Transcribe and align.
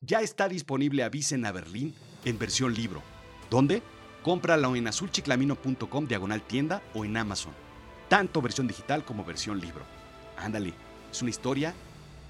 ya 0.00 0.20
está 0.20 0.48
disponible 0.48 1.02
Avisen 1.02 1.44
a 1.44 1.52
Berlín 1.52 1.94
en 2.24 2.38
versión 2.38 2.74
libro. 2.74 3.02
¿Dónde? 3.50 3.82
Cómpralo 4.22 4.74
en 4.76 4.88
azulchiclamino.com 4.88 6.06
diagonal 6.06 6.42
tienda 6.42 6.82
o 6.94 7.04
en 7.04 7.16
Amazon. 7.16 7.52
Tanto 8.08 8.42
versión 8.42 8.66
digital 8.66 9.04
como 9.04 9.24
versión 9.24 9.60
libro. 9.60 9.84
Ándale, 10.36 10.72
es 11.10 11.22
una 11.22 11.30
historia 11.30 11.74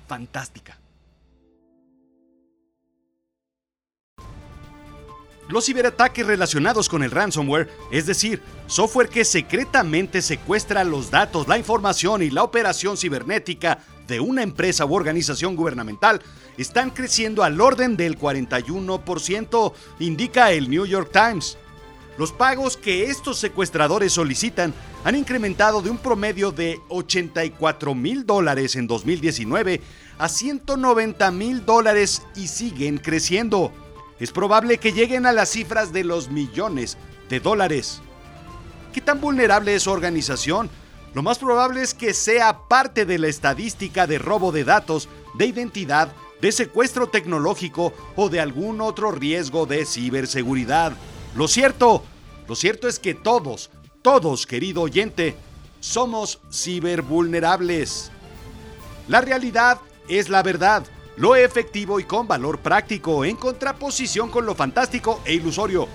fantástica. 0.09 0.79
Los 5.49 5.67
ciberataques 5.67 6.25
relacionados 6.25 6.89
con 6.89 7.03
el 7.03 7.11
ransomware, 7.11 7.69
es 7.91 8.07
decir, 8.07 8.41
software 8.69 9.09
que 9.09 9.25
secretamente 9.25 10.23
secuestra 10.23 10.85
los 10.85 11.11
datos, 11.11 11.49
la 11.49 11.59
información 11.59 12.23
y 12.23 12.31
la 12.31 12.45
operación 12.45 12.97
cibernética 12.97 13.81
de 14.11 14.21
una 14.21 14.43
empresa 14.43 14.85
u 14.85 14.95
organización 14.95 15.57
gubernamental, 15.57 16.21
están 16.59 16.91
creciendo 16.91 17.43
al 17.43 17.59
orden 17.59 17.97
del 17.97 18.19
41%, 18.19 19.73
indica 20.01 20.51
el 20.51 20.69
New 20.69 20.85
York 20.85 21.11
Times. 21.11 21.57
Los 22.19 22.33
pagos 22.33 22.77
que 22.77 23.05
estos 23.05 23.39
secuestradores 23.39 24.13
solicitan 24.13 24.75
han 25.05 25.17
incrementado 25.17 25.81
de 25.81 25.89
un 25.89 25.97
promedio 25.97 26.53
de 26.53 26.79
84 26.91 27.95
mil 27.95 28.27
dólares 28.27 28.77
en 28.77 28.87
2019 28.87 29.81
a 30.19 30.29
190 30.29 31.31
mil 31.31 31.65
dólares 31.65 32.23
y 32.37 32.49
siguen 32.49 32.99
creciendo 32.99 33.73
es 34.21 34.33
probable 34.33 34.77
que 34.77 34.93
lleguen 34.93 35.25
a 35.25 35.33
las 35.33 35.49
cifras 35.49 35.95
de 35.95 36.05
los 36.05 36.29
millones 36.29 36.99
de 37.31 37.41
dólares. 37.41 38.03
¿Qué 38.93 39.01
tan 39.01 39.19
vulnerable 39.19 39.75
es 39.75 39.85
su 39.85 39.91
organización? 39.91 40.69
Lo 41.15 41.23
más 41.23 41.39
probable 41.39 41.83
es 41.83 41.95
que 41.95 42.15
sea 42.15 42.69
parte 42.69 43.05
de 43.05 43.19
la 43.19 43.29
estadística 43.29 44.07
de 44.07 44.19
robo 44.19 44.53
de 44.53 44.65
datos, 44.65 45.09
de 45.35 45.47
identidad, 45.47 46.13
de 46.41 46.53
secuestro 46.53 47.09
tecnológico 47.09 47.93
o 48.17 48.29
de 48.29 48.41
algún 48.41 48.81
otro 48.81 49.11
riesgo 49.11 49.67
de 49.67 49.85
ciberseguridad. 49.85 50.93
Lo 51.35 51.49
cierto, 51.49 52.05
lo 52.49 52.55
cierto 52.55 52.89
es 52.89 52.99
que 52.99 53.15
todos, 53.15 53.71
todos, 54.03 54.47
querido 54.47 54.83
oyente, 54.83 55.37
somos 55.81 56.41
cibervulnerables. 56.53 58.11
La 59.09 59.21
realidad 59.21 59.81
es 60.09 60.29
la 60.29 60.43
verdad 60.43 60.85
lo 61.17 61.37
efectivo 61.37 62.01
y 62.01 62.05
con 62.05 62.27
valor 62.27 62.61
práctico, 62.61 63.27
en 63.27 63.37
contraposición 63.37 64.31
con 64.31 64.47
lo 64.47 64.55
fantástico 64.55 65.21
e 65.27 65.35
ilusorio. 65.35 65.87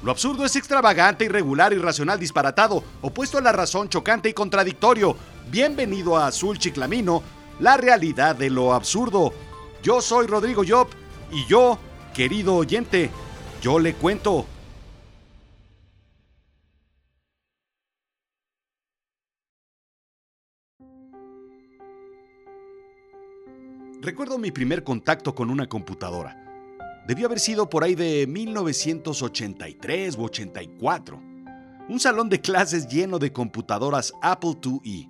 Lo 0.00 0.12
absurdo 0.12 0.44
es 0.44 0.54
extravagante, 0.54 1.24
irregular, 1.24 1.72
irracional, 1.72 2.20
disparatado, 2.20 2.84
opuesto 3.00 3.38
a 3.38 3.40
la 3.40 3.50
razón, 3.50 3.88
chocante 3.88 4.28
y 4.28 4.32
contradictorio. 4.32 5.16
Bienvenido 5.50 6.16
a 6.16 6.28
Azul 6.28 6.56
Chiclamino, 6.56 7.22
la 7.58 7.76
realidad 7.76 8.36
de 8.36 8.48
lo 8.48 8.74
absurdo. 8.74 9.32
Yo 9.82 10.00
soy 10.00 10.28
Rodrigo 10.28 10.62
Job 10.66 10.86
y 11.32 11.44
yo, 11.46 11.78
querido 12.14 12.54
oyente, 12.54 13.10
yo 13.60 13.80
le 13.80 13.94
cuento. 13.94 14.46
Recuerdo 24.00 24.38
mi 24.38 24.52
primer 24.52 24.84
contacto 24.84 25.34
con 25.34 25.50
una 25.50 25.68
computadora. 25.68 26.47
Debió 27.08 27.24
haber 27.24 27.40
sido 27.40 27.70
por 27.70 27.84
ahí 27.84 27.94
de 27.94 28.26
1983 28.26 30.18
u 30.18 30.24
84. 30.24 31.18
Un 31.88 31.98
salón 31.98 32.28
de 32.28 32.38
clases 32.38 32.86
lleno 32.86 33.18
de 33.18 33.32
computadoras 33.32 34.12
Apple 34.20 34.58
IIe. 34.84 35.08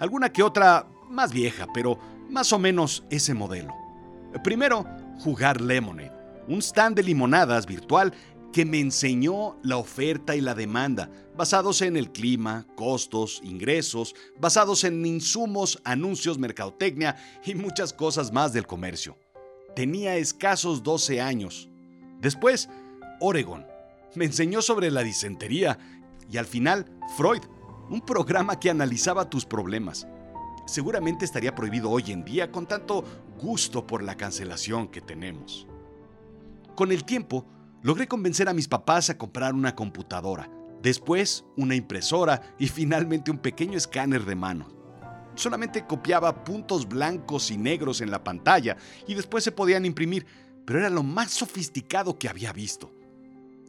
Alguna 0.00 0.32
que 0.32 0.42
otra 0.42 0.88
más 1.08 1.32
vieja, 1.32 1.68
pero 1.72 2.00
más 2.28 2.52
o 2.52 2.58
menos 2.58 3.04
ese 3.10 3.32
modelo. 3.32 3.72
Primero, 4.42 4.84
jugar 5.20 5.60
Lemonade, 5.60 6.10
un 6.48 6.58
stand 6.58 6.96
de 6.96 7.04
limonadas 7.04 7.64
virtual 7.64 8.12
que 8.52 8.64
me 8.64 8.80
enseñó 8.80 9.56
la 9.62 9.76
oferta 9.76 10.34
y 10.34 10.40
la 10.40 10.56
demanda, 10.56 11.12
basados 11.36 11.80
en 11.82 11.96
el 11.96 12.10
clima, 12.10 12.66
costos, 12.74 13.40
ingresos, 13.44 14.16
basados 14.40 14.82
en 14.82 15.06
insumos, 15.06 15.80
anuncios, 15.84 16.38
mercadotecnia 16.38 17.14
y 17.44 17.54
muchas 17.54 17.92
cosas 17.92 18.32
más 18.32 18.52
del 18.52 18.66
comercio. 18.66 19.16
Tenía 19.74 20.16
escasos 20.16 20.82
12 20.82 21.20
años. 21.20 21.68
Después, 22.20 22.68
Oregon. 23.20 23.66
Me 24.14 24.24
enseñó 24.24 24.60
sobre 24.62 24.90
la 24.90 25.02
disentería 25.02 25.78
y 26.30 26.36
al 26.36 26.46
final, 26.46 26.86
Freud, 27.16 27.42
un 27.88 28.00
programa 28.00 28.58
que 28.58 28.70
analizaba 28.70 29.30
tus 29.30 29.46
problemas. 29.46 30.06
Seguramente 30.66 31.24
estaría 31.24 31.54
prohibido 31.54 31.90
hoy 31.90 32.10
en 32.10 32.24
día 32.24 32.50
con 32.50 32.66
tanto 32.66 33.04
gusto 33.38 33.86
por 33.86 34.02
la 34.02 34.16
cancelación 34.16 34.88
que 34.88 35.00
tenemos. 35.00 35.66
Con 36.74 36.92
el 36.92 37.04
tiempo, 37.04 37.46
Logré 37.82 38.06
convencer 38.06 38.46
a 38.48 38.52
mis 38.52 38.68
papás 38.68 39.08
a 39.08 39.16
comprar 39.16 39.54
una 39.54 39.74
computadora, 39.74 40.50
después 40.82 41.46
una 41.56 41.74
impresora 41.74 42.42
y 42.58 42.68
finalmente 42.68 43.30
un 43.30 43.38
pequeño 43.38 43.78
escáner 43.78 44.26
de 44.26 44.34
mano. 44.34 44.68
Solamente 45.40 45.86
copiaba 45.86 46.44
puntos 46.44 46.86
blancos 46.86 47.50
y 47.50 47.56
negros 47.56 48.02
en 48.02 48.10
la 48.10 48.22
pantalla 48.22 48.76
y 49.06 49.14
después 49.14 49.42
se 49.42 49.52
podían 49.52 49.86
imprimir, 49.86 50.26
pero 50.66 50.80
era 50.80 50.90
lo 50.90 51.02
más 51.02 51.30
sofisticado 51.30 52.18
que 52.18 52.28
había 52.28 52.52
visto. 52.52 52.92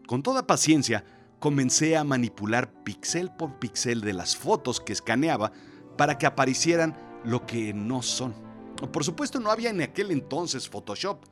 Con 0.06 0.22
toda 0.22 0.46
paciencia, 0.46 1.06
comencé 1.40 1.96
a 1.96 2.04
manipular 2.04 2.84
píxel 2.84 3.32
por 3.32 3.58
píxel 3.58 4.02
de 4.02 4.12
las 4.12 4.36
fotos 4.36 4.82
que 4.82 4.92
escaneaba 4.92 5.54
para 5.98 6.18
que 6.18 6.26
aparecieran 6.26 6.94
lo 7.24 7.46
que 7.46 7.74
no 7.74 8.02
son. 8.02 8.34
Por 8.92 9.06
supuesto 9.06 9.40
no 9.40 9.50
había 9.50 9.70
en 9.70 9.82
aquel 9.82 10.12
entonces 10.12 10.68
Photoshop. 10.68 11.24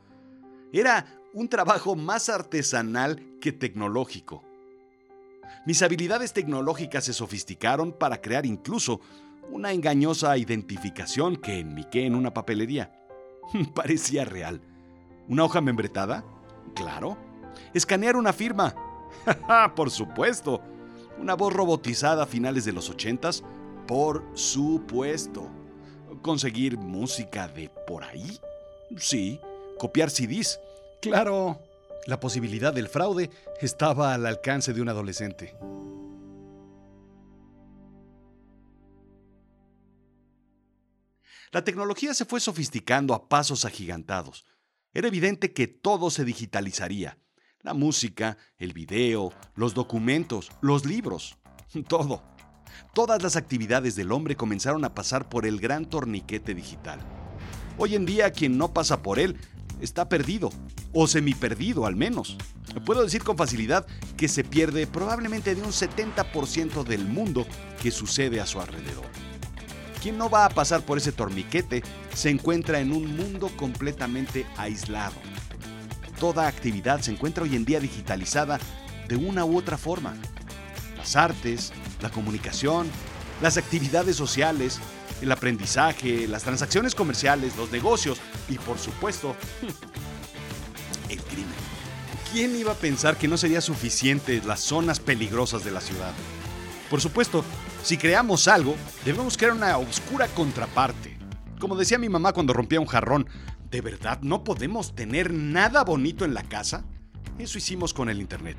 Era 0.72 1.06
un 1.34 1.50
trabajo 1.50 1.98
más 1.98 2.30
artesanal 2.30 3.22
que 3.42 3.52
tecnológico. 3.52 4.42
Mis 5.66 5.82
habilidades 5.82 6.32
tecnológicas 6.32 7.04
se 7.04 7.14
sofisticaron 7.14 7.92
para 7.92 8.22
crear 8.22 8.46
incluso 8.46 9.02
una 9.52 9.72
engañosa 9.72 10.38
identificación 10.38 11.36
que 11.36 11.60
enmiqué 11.60 12.06
en 12.06 12.16
una 12.16 12.34
papelería. 12.34 12.92
Parecía 13.76 14.26
real. 14.26 14.62
¿Una 15.28 15.46
hoja 15.46 15.62
membretada? 15.62 16.24
Claro. 16.76 17.18
Escanear 17.74 18.16
una 18.16 18.34
firma. 18.34 18.76
Por 19.76 19.92
supuesto. 19.92 20.62
Una 21.20 21.36
voz 21.36 21.54
robotizada 21.54 22.24
a 22.24 22.28
finales 22.28 22.66
de 22.66 22.74
los 22.74 22.90
ochentas. 22.90 23.44
Por 23.88 24.24
supuesto. 24.34 25.50
¿Conseguir 26.22 26.78
música 26.78 27.48
de 27.48 27.70
por 27.88 28.04
ahí? 28.04 28.40
Sí. 28.98 29.40
Copiar 29.78 30.10
CDs. 30.10 30.60
Claro, 31.02 31.60
la 32.06 32.20
posibilidad 32.20 32.74
del 32.74 32.90
fraude 32.90 33.30
estaba 33.62 34.14
al 34.14 34.26
alcance 34.26 34.74
de 34.74 34.82
un 34.82 34.90
adolescente. 34.90 35.56
La 41.52 41.64
tecnología 41.64 42.14
se 42.14 42.26
fue 42.26 42.40
sofisticando 42.40 43.16
a 43.16 43.28
pasos 43.28 43.66
agigantados. 43.66 44.46
Era 44.94 45.08
evidente 45.08 45.52
que 45.52 45.68
todo 45.68 46.12
se 46.12 46.24
digitalizaría. 46.24 47.18
La 47.62 47.74
música, 47.74 48.38
el 48.58 48.74
video, 48.74 49.34
los 49.56 49.74
documentos, 49.74 50.52
los 50.62 50.86
libros, 50.86 51.40
todo. 51.88 52.24
Todas 52.94 53.24
las 53.24 53.36
actividades 53.36 53.96
del 53.96 54.12
hombre 54.12 54.36
comenzaron 54.36 54.86
a 54.86 54.94
pasar 54.94 55.28
por 55.28 55.48
el 55.48 55.60
gran 55.60 55.86
torniquete 55.90 56.54
digital. 56.54 57.00
Hoy 57.80 57.96
en 57.96 58.06
día 58.06 58.32
quien 58.32 58.58
no 58.58 58.72
pasa 58.72 59.02
por 59.02 59.18
él 59.18 59.36
está 59.82 60.08
perdido, 60.08 60.52
o 60.94 61.08
semi-perdido 61.08 61.88
al 61.88 61.96
menos. 61.96 62.38
Puedo 62.86 63.04
decir 63.04 63.24
con 63.24 63.38
facilidad 63.38 63.88
que 64.18 64.28
se 64.28 64.44
pierde 64.44 64.86
probablemente 64.86 65.56
de 65.56 65.64
un 65.64 65.72
70% 65.72 66.84
del 66.84 67.06
mundo 67.06 67.48
que 67.82 67.90
sucede 67.90 68.40
a 68.40 68.46
su 68.46 68.62
alrededor. 68.62 69.06
Quien 70.02 70.18
no 70.18 70.30
va 70.30 70.46
a 70.46 70.50
pasar 70.50 70.82
por 70.82 70.98
ese 70.98 71.12
torniquete 71.12 71.84
se 72.14 72.30
encuentra 72.30 72.80
en 72.80 72.94
un 72.94 73.18
mundo 73.18 73.52
completamente 73.58 74.46
aislado. 74.56 75.16
Toda 76.20 76.48
actividad 76.48 77.02
se 77.02 77.12
encuentra 77.12 77.44
hoy 77.44 77.56
en 77.56 77.66
día 77.66 77.82
digitalizada 77.82 78.60
de 79.10 79.18
una 79.18 79.44
u 79.44 79.58
otra 79.58 79.78
forma. 79.78 80.16
Las 80.98 81.18
artes, 81.18 81.74
la 82.02 82.10
comunicación, 82.10 82.90
las 83.42 83.58
actividades 83.58 84.16
sociales, 84.16 84.80
el 85.22 85.32
aprendizaje, 85.34 86.28
las 86.28 86.44
transacciones 86.44 86.96
comerciales, 86.96 87.58
los 87.58 87.72
negocios 87.72 88.20
y 88.48 88.58
por 88.58 88.80
supuesto 88.80 89.36
el 91.10 91.22
crimen. 91.24 91.70
¿Quién 92.32 92.56
iba 92.56 92.72
a 92.72 92.76
pensar 92.76 93.18
que 93.18 93.28
no 93.28 93.38
sería 93.38 93.60
suficiente 93.60 94.42
las 94.46 94.62
zonas 94.62 95.00
peligrosas 95.00 95.66
de 95.66 95.72
la 95.72 95.82
ciudad? 95.82 96.14
Por 96.90 97.02
supuesto, 97.02 97.44
si 97.84 97.98
creamos 97.98 98.48
algo, 98.48 98.76
debemos 99.06 99.38
crear 99.38 99.54
una 99.54 99.78
oscura 99.78 100.28
contraparte. 100.28 101.18
Como 101.60 101.76
decía 101.76 102.00
mi 102.00 102.10
mamá 102.10 102.34
cuando 102.34 102.54
rompía 102.54 102.80
un 102.80 102.88
jarrón, 102.88 103.28
¿de 103.70 103.82
verdad 103.82 104.20
no 104.22 104.44
podemos 104.44 104.96
tener 104.96 105.32
nada 105.32 105.84
bonito 105.84 106.26
en 106.26 106.34
la 106.34 106.44
casa? 106.44 106.84
Eso 107.38 107.58
hicimos 107.60 107.94
con 107.94 108.10
el 108.10 108.20
Internet. 108.20 108.58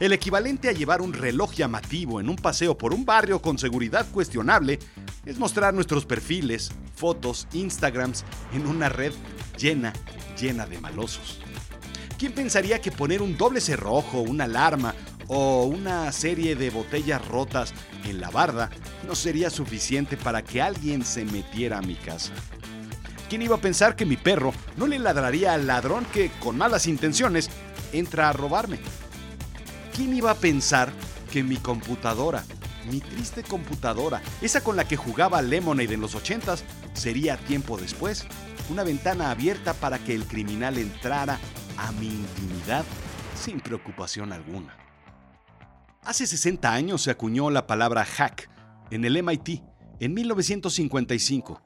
El 0.00 0.12
equivalente 0.12 0.68
a 0.68 0.72
llevar 0.72 1.02
un 1.02 1.12
reloj 1.12 1.52
llamativo 1.54 2.20
en 2.20 2.28
un 2.28 2.36
paseo 2.36 2.78
por 2.78 2.94
un 2.94 3.04
barrio 3.04 3.42
con 3.42 3.58
seguridad 3.58 4.06
cuestionable 4.12 4.78
es 5.26 5.38
mostrar 5.38 5.74
nuestros 5.74 6.06
perfiles, 6.06 6.70
fotos, 6.94 7.48
Instagrams 7.52 8.24
en 8.52 8.66
una 8.66 8.88
red 8.88 9.12
llena, 9.58 9.92
llena 10.40 10.66
de 10.66 10.78
malosos. 10.78 11.40
¿Quién 12.16 12.32
pensaría 12.32 12.80
que 12.80 12.92
poner 12.92 13.20
un 13.20 13.36
doble 13.36 13.60
cerrojo, 13.60 14.20
una 14.20 14.44
alarma 14.44 14.94
o 15.28 15.64
una 15.64 16.10
serie 16.12 16.56
de 16.56 16.70
botellas 16.70 17.26
rotas 17.28 17.72
en 18.04 18.20
la 18.20 18.30
barda 18.30 18.70
no 19.06 19.14
sería 19.14 19.50
suficiente 19.50 20.16
para 20.16 20.42
que 20.42 20.60
alguien 20.60 21.04
se 21.04 21.24
metiera 21.24 21.78
a 21.78 21.82
mi 21.82 21.94
casa? 21.94 22.32
¿Quién 23.28 23.42
iba 23.42 23.56
a 23.56 23.60
pensar 23.60 23.94
que 23.94 24.06
mi 24.06 24.16
perro 24.16 24.54
no 24.76 24.86
le 24.86 24.98
ladraría 24.98 25.52
al 25.52 25.66
ladrón 25.66 26.06
que, 26.06 26.30
con 26.40 26.56
malas 26.56 26.86
intenciones, 26.86 27.50
entra 27.92 28.30
a 28.30 28.32
robarme? 28.32 28.78
¿Quién 29.94 30.14
iba 30.14 30.30
a 30.30 30.34
pensar 30.34 30.90
que 31.30 31.42
mi 31.42 31.56
computadora, 31.56 32.44
mi 32.90 33.00
triste 33.00 33.42
computadora, 33.42 34.22
esa 34.40 34.62
con 34.62 34.76
la 34.76 34.88
que 34.88 34.96
jugaba 34.96 35.42
Lemonade 35.42 35.92
en 35.92 36.00
los 36.00 36.16
80s, 36.16 36.62
sería 36.94 37.36
tiempo 37.36 37.76
después 37.76 38.26
una 38.70 38.82
ventana 38.82 39.30
abierta 39.30 39.74
para 39.74 39.98
que 39.98 40.14
el 40.14 40.24
criminal 40.24 40.78
entrara 40.78 41.38
a 41.76 41.92
mi 41.92 42.06
intimidad 42.06 42.84
sin 43.34 43.60
preocupación 43.60 44.32
alguna? 44.32 44.87
Hace 46.08 46.26
60 46.26 46.72
años 46.72 47.02
se 47.02 47.10
acuñó 47.10 47.50
la 47.50 47.66
palabra 47.66 48.02
hack 48.02 48.48
en 48.90 49.04
el 49.04 49.22
MIT, 49.22 49.62
en 50.00 50.14
1955 50.14 51.60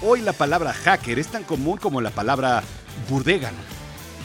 Hoy 0.00 0.20
la 0.20 0.32
palabra 0.32 0.72
hacker 0.72 1.18
es 1.18 1.26
tan 1.26 1.42
común 1.42 1.76
como 1.76 2.00
la 2.00 2.10
palabra 2.10 2.62
burdégano. 3.08 3.58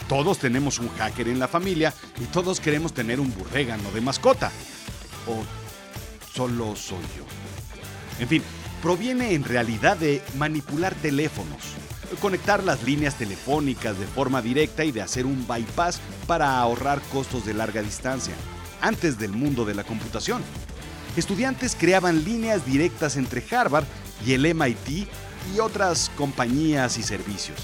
Todos 0.08 0.38
tenemos 0.38 0.78
un 0.78 0.88
hacker 0.90 1.26
en 1.26 1.40
la 1.40 1.48
familia 1.48 1.92
y 2.20 2.26
todos 2.26 2.60
queremos 2.60 2.94
tener 2.94 3.18
un 3.18 3.34
burdégano 3.34 3.90
de 3.90 4.00
mascota. 4.02 4.52
¿O 5.26 5.42
solo 6.32 6.76
soy 6.76 7.02
yo? 7.18 7.24
En 8.20 8.28
fin, 8.28 8.44
proviene 8.80 9.34
en 9.34 9.42
realidad 9.42 9.96
de 9.96 10.22
manipular 10.36 10.94
teléfonos, 10.94 11.74
conectar 12.20 12.62
las 12.62 12.84
líneas 12.84 13.18
telefónicas 13.18 13.98
de 13.98 14.06
forma 14.06 14.42
directa 14.42 14.84
y 14.84 14.92
de 14.92 15.02
hacer 15.02 15.26
un 15.26 15.44
bypass 15.48 16.00
para 16.28 16.56
ahorrar 16.56 17.00
costos 17.12 17.44
de 17.44 17.52
larga 17.52 17.82
distancia, 17.82 18.34
antes 18.80 19.18
del 19.18 19.32
mundo 19.32 19.64
de 19.64 19.74
la 19.74 19.84
computación. 19.84 20.42
Estudiantes 21.16 21.76
creaban 21.78 22.24
líneas 22.24 22.66
directas 22.66 23.16
entre 23.16 23.42
Harvard 23.50 23.86
y 24.24 24.32
el 24.32 24.54
MIT 24.54 25.08
y 25.54 25.60
otras 25.60 26.10
compañías 26.16 26.98
y 26.98 27.02
servicios. 27.02 27.58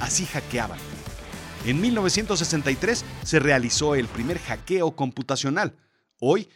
Así 0.00 0.24
hackeaban. 0.26 0.78
En 1.64 1.80
1963 1.80 3.04
se 3.22 3.38
realizó 3.38 3.94
el 3.94 4.08
primer 4.08 4.38
hackeo 4.38 4.96
computacional. 4.96 5.76
Hoy, 6.18 6.48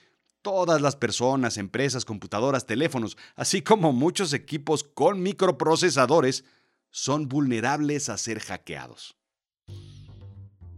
todas 0.43 0.81
las 0.81 0.97
personas, 0.97 1.57
empresas, 1.59 2.05
computadoras, 2.05 2.67
teléfonos, 2.67 3.17
así 3.35 3.63
como 3.63 3.93
muchos 3.93 4.33
equipos 4.33 4.85
con 4.85 5.23
microprocesadores, 5.23 6.45
son 6.91 7.29
vulnerables 7.29 8.09
a 8.09 8.19
ser 8.19 8.41
hackeados. 8.41 9.17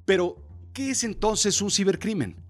Pero, 0.05 0.37
¿qué 0.73 0.91
es 0.91 1.05
entonces 1.05 1.61
un 1.61 1.71
cibercrimen? 1.71 2.48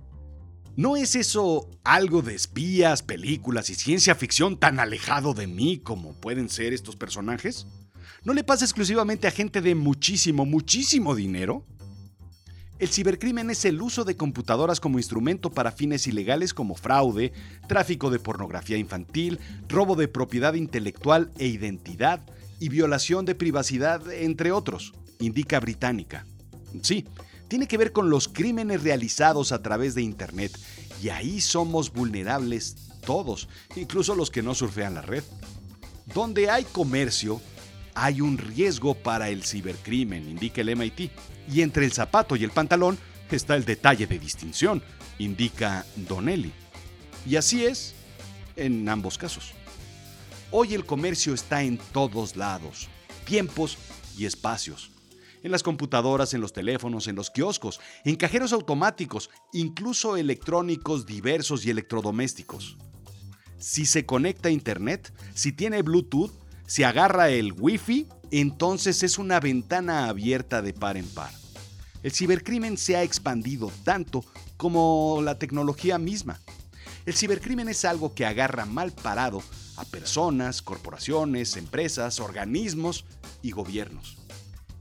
¿No 0.78 0.96
es 0.96 1.16
eso 1.16 1.68
algo 1.82 2.22
de 2.22 2.36
espías, 2.36 3.02
películas 3.02 3.68
y 3.68 3.74
ciencia 3.74 4.14
ficción 4.14 4.56
tan 4.56 4.78
alejado 4.78 5.34
de 5.34 5.48
mí 5.48 5.78
como 5.78 6.14
pueden 6.14 6.48
ser 6.48 6.72
estos 6.72 6.94
personajes? 6.94 7.66
¿No 8.22 8.32
le 8.32 8.44
pasa 8.44 8.64
exclusivamente 8.64 9.26
a 9.26 9.32
gente 9.32 9.60
de 9.60 9.74
muchísimo, 9.74 10.46
muchísimo 10.46 11.16
dinero? 11.16 11.66
El 12.78 12.90
cibercrimen 12.90 13.50
es 13.50 13.64
el 13.64 13.82
uso 13.82 14.04
de 14.04 14.16
computadoras 14.16 14.78
como 14.78 15.00
instrumento 15.00 15.50
para 15.50 15.72
fines 15.72 16.06
ilegales 16.06 16.54
como 16.54 16.76
fraude, 16.76 17.32
tráfico 17.66 18.08
de 18.08 18.20
pornografía 18.20 18.76
infantil, 18.76 19.40
robo 19.68 19.96
de 19.96 20.06
propiedad 20.06 20.54
intelectual 20.54 21.32
e 21.38 21.48
identidad 21.48 22.20
y 22.60 22.68
violación 22.68 23.24
de 23.24 23.34
privacidad, 23.34 24.12
entre 24.12 24.52
otros, 24.52 24.92
indica 25.18 25.58
Británica. 25.58 26.24
Sí, 26.82 27.04
tiene 27.48 27.66
que 27.66 27.78
ver 27.78 27.92
con 27.92 28.10
los 28.10 28.28
crímenes 28.28 28.82
realizados 28.82 29.52
a 29.52 29.62
través 29.62 29.94
de 29.94 30.02
Internet. 30.02 30.56
Y 31.02 31.08
ahí 31.08 31.40
somos 31.40 31.92
vulnerables 31.92 32.76
todos, 33.04 33.48
incluso 33.74 34.14
los 34.14 34.30
que 34.30 34.42
no 34.42 34.54
surfean 34.54 34.94
la 34.94 35.02
red. 35.02 35.24
Donde 36.14 36.50
hay 36.50 36.64
comercio, 36.64 37.40
hay 37.94 38.20
un 38.20 38.38
riesgo 38.38 38.94
para 38.94 39.30
el 39.30 39.44
cibercrimen, 39.44 40.28
indica 40.28 40.60
el 40.60 40.76
MIT. 40.76 41.10
Y 41.50 41.62
entre 41.62 41.86
el 41.86 41.92
zapato 41.92 42.36
y 42.36 42.44
el 42.44 42.50
pantalón 42.50 42.98
está 43.30 43.56
el 43.56 43.64
detalle 43.64 44.06
de 44.06 44.18
distinción, 44.18 44.82
indica 45.18 45.86
Donnelly. 45.96 46.52
Y 47.26 47.36
así 47.36 47.64
es 47.64 47.94
en 48.56 48.88
ambos 48.88 49.16
casos. 49.16 49.52
Hoy 50.50 50.74
el 50.74 50.84
comercio 50.84 51.34
está 51.34 51.62
en 51.62 51.78
todos 51.92 52.36
lados, 52.36 52.88
tiempos 53.24 53.76
y 54.16 54.24
espacios 54.24 54.90
en 55.42 55.50
las 55.50 55.62
computadoras, 55.62 56.34
en 56.34 56.40
los 56.40 56.52
teléfonos, 56.52 57.06
en 57.06 57.16
los 57.16 57.30
kioscos, 57.30 57.80
en 58.04 58.16
cajeros 58.16 58.52
automáticos, 58.52 59.30
incluso 59.52 60.16
electrónicos 60.16 61.06
diversos 61.06 61.64
y 61.66 61.70
electrodomésticos. 61.70 62.76
Si 63.58 63.86
se 63.86 64.06
conecta 64.06 64.48
a 64.48 64.52
Internet, 64.52 65.12
si 65.34 65.52
tiene 65.52 65.82
Bluetooth, 65.82 66.32
si 66.66 66.84
agarra 66.84 67.30
el 67.30 67.52
Wi-Fi, 67.52 68.06
entonces 68.30 69.02
es 69.02 69.18
una 69.18 69.40
ventana 69.40 70.08
abierta 70.08 70.62
de 70.62 70.72
par 70.72 70.96
en 70.96 71.08
par. 71.08 71.32
El 72.02 72.12
cibercrimen 72.12 72.76
se 72.76 72.96
ha 72.96 73.02
expandido 73.02 73.72
tanto 73.84 74.24
como 74.56 75.20
la 75.22 75.38
tecnología 75.38 75.98
misma. 75.98 76.38
El 77.06 77.14
cibercrimen 77.14 77.68
es 77.68 77.84
algo 77.84 78.14
que 78.14 78.26
agarra 78.26 78.66
mal 78.66 78.92
parado 78.92 79.42
a 79.76 79.84
personas, 79.84 80.62
corporaciones, 80.62 81.56
empresas, 81.56 82.20
organismos 82.20 83.04
y 83.42 83.52
gobiernos. 83.52 84.18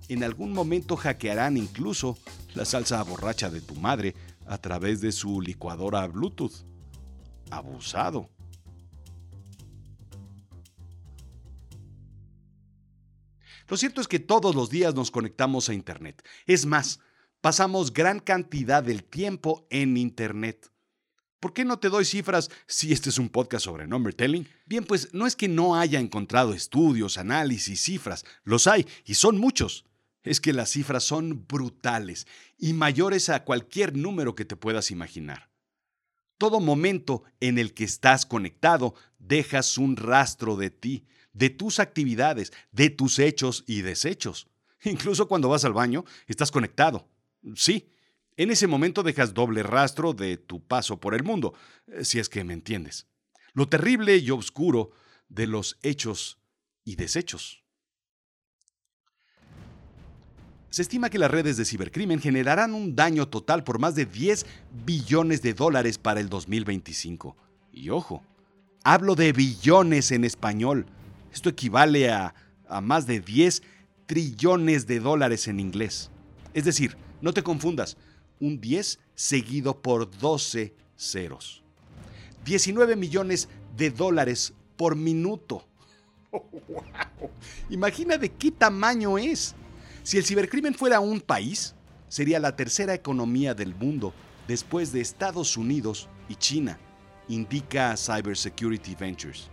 En 0.10 0.24
algún 0.24 0.54
momento 0.54 0.96
hackearán 0.96 1.58
incluso 1.58 2.18
la 2.56 2.66
salsa 2.66 3.04
borracha 3.04 3.50
de 3.50 3.62
tu 3.62 3.76
madre 3.76 4.16
a 4.46 4.58
través 4.58 5.02
de 5.02 5.12
su 5.12 5.42
licuadora 5.42 6.08
Bluetooth. 6.08 6.66
Abusado. 7.50 8.30
Lo 13.68 13.76
cierto 13.76 14.00
es 14.00 14.08
que 14.08 14.20
todos 14.20 14.56
los 14.56 14.70
días 14.70 14.96
nos 14.96 15.12
conectamos 15.12 15.68
a 15.68 15.74
Internet. 15.74 16.24
Es 16.46 16.66
más, 16.66 17.02
pasamos 17.42 17.92
gran 17.92 18.20
cantidad 18.22 18.82
del 18.82 19.04
tiempo 19.04 19.68
en 19.70 19.98
Internet. 19.98 20.72
¿Por 21.42 21.54
qué 21.54 21.66
no 21.66 21.78
te 21.78 21.90
doy 21.90 22.06
cifras 22.06 22.50
si 22.66 22.94
este 22.94 23.10
es 23.10 23.18
un 23.18 23.30
podcast 23.30 23.66
sobre 23.66 23.88
number 23.88 24.14
telling? 24.14 24.48
Bien, 24.66 24.84
pues 24.84 25.14
no 25.14 25.28
es 25.28 25.36
que 25.36 25.48
no 25.48 25.76
haya 25.76 26.00
encontrado 26.00 26.54
estudios, 26.54 27.18
análisis, 27.18 27.82
cifras, 27.82 28.26
los 28.44 28.68
hay 28.68 28.88
y 29.06 29.16
son 29.16 29.38
muchos 29.38 29.86
es 30.28 30.42
que 30.42 30.54
las 30.54 30.72
cifras 30.72 31.04
son 31.04 31.46
brutales 31.48 32.28
y 32.58 32.74
mayores 32.74 33.30
a 33.30 33.44
cualquier 33.44 33.96
número 33.96 34.36
que 34.36 34.46
te 34.46 34.56
puedas 34.56 34.92
imaginar. 34.92 35.50
Todo 36.38 36.60
momento 36.60 37.24
en 37.40 37.58
el 37.58 37.74
que 37.74 37.84
estás 37.84 38.26
conectado 38.26 38.94
dejas 39.18 39.78
un 39.78 39.96
rastro 39.96 40.56
de 40.56 40.70
ti, 40.70 41.08
de 41.34 41.50
tus 41.50 41.80
actividades, 41.80 42.52
de 42.72 42.90
tus 42.90 43.20
hechos 43.20 43.64
y 43.68 43.82
desechos. 43.82 44.48
Incluso 44.84 45.28
cuando 45.28 45.50
vas 45.50 45.66
al 45.66 45.74
baño, 45.74 46.06
estás 46.28 46.52
conectado. 46.52 47.08
Sí, 47.56 47.90
en 48.36 48.52
ese 48.52 48.68
momento 48.68 49.02
dejas 49.02 49.34
doble 49.34 49.64
rastro 49.64 50.14
de 50.14 50.38
tu 50.38 50.64
paso 50.64 51.00
por 51.00 51.16
el 51.16 51.24
mundo, 51.24 51.56
eh, 51.88 52.06
si 52.06 52.20
es 52.20 52.30
que 52.30 52.44
me 52.44 52.54
entiendes. 52.54 53.08
Lo 53.54 53.68
terrible 53.68 54.18
y 54.18 54.30
oscuro 54.30 54.92
de 55.28 55.48
los 55.48 55.80
hechos 55.82 56.38
y 56.84 56.96
desechos. 56.96 57.64
Se 60.70 60.82
estima 60.82 61.10
que 61.10 61.18
las 61.18 61.32
redes 61.32 61.58
de 61.58 61.66
cibercrimen 61.66 62.20
generarán 62.20 62.74
un 62.74 62.96
daño 62.96 63.28
total 63.28 63.64
por 63.64 63.80
más 63.80 63.96
de 63.96 64.06
10 64.06 64.46
billones 64.86 65.42
de 65.42 65.54
dólares 65.54 65.98
para 65.98 66.20
el 66.20 66.30
2025. 66.30 67.36
Y 67.72 67.90
ojo, 67.90 68.22
hablo 68.84 69.16
de 69.16 69.32
billones 69.32 70.12
en 70.12 70.24
español. 70.24 70.86
Esto 71.32 71.50
equivale 71.50 72.10
a, 72.10 72.36
a 72.68 72.82
más 72.82 73.08
de 73.08 73.22
10 73.22 73.64
trillones 74.06 74.88
de 74.88 75.00
dólares 75.00 75.48
en 75.48 75.60
inglés. 75.60 76.12
Es 76.54 76.66
decir, 76.66 76.98
no 77.22 77.34
te 77.34 77.44
confundas, 77.44 77.98
un 78.40 78.60
10 78.60 79.00
seguido 79.16 79.82
por 79.82 80.10
12 80.18 80.74
ceros. 80.98 81.64
19 82.46 82.96
millones 82.96 83.48
de 83.76 83.90
dólares 83.90 84.54
por 84.76 84.96
minuto. 84.96 85.66
Imagina 87.70 88.18
de 88.18 88.30
qué 88.30 88.52
tamaño 88.52 89.18
es. 89.18 89.56
Si 90.08 90.18
el 90.18 90.24
cibercrimen 90.24 90.74
fuera 90.74 91.02
un 91.02 91.20
país, 91.20 91.76
sería 92.08 92.40
la 92.40 92.56
tercera 92.56 92.94
economía 92.94 93.54
del 93.54 93.76
mundo 93.76 94.14
después 94.48 94.94
de 94.94 95.02
Estados 95.02 95.58
Unidos 95.58 96.08
y 96.30 96.36
China, 96.36 96.80
indica 97.28 97.94
Cybersecurity 97.98 98.96
Ventures. 98.96 99.50